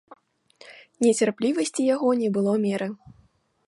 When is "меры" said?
2.69-2.87